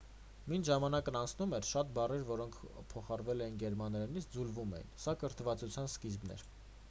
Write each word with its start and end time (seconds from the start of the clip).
մինչ 0.51 0.61
ժամանակն 0.67 1.17
անցնում 1.19 1.51
էր 1.57 1.67
շատ 1.71 1.91
բառեր 1.97 2.23
որոնք 2.29 2.57
փոխառվել 2.93 3.45
էին 3.47 3.59
գերմաներենից 3.65 4.29
ձուլվում 4.37 4.73
էին 4.79 4.89
սա 5.05 5.15
կրթվածության 5.25 5.93
սկիզբն 5.97 6.35
էր 6.39 6.47